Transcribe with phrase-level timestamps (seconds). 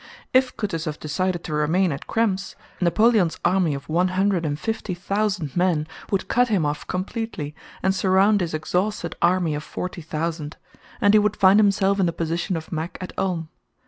[0.33, 5.55] If Kutúzov decided to remain at Krems, Napoleon's army of one hundred and fifty thousand
[5.55, 10.57] men would cut him off completely and surround his exhausted army of forty thousand,
[11.01, 13.49] and he would find himself in the position of Mack at Ulm.